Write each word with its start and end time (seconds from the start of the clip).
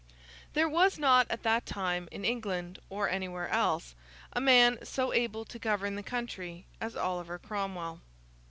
There 0.53 0.67
was 0.67 0.97
not 0.97 1.27
at 1.29 1.43
that 1.43 1.67
time, 1.67 2.09
in 2.11 2.25
England 2.25 2.79
or 2.89 3.07
anywhere 3.07 3.47
else, 3.49 3.93
a 4.33 4.41
man 4.41 4.83
so 4.83 5.13
able 5.13 5.45
to 5.45 5.59
govern 5.59 5.93
the 5.93 6.01
country 6.01 6.65
as 6.81 6.95
Oliver 6.95 7.37
Cromwell. 7.37 8.01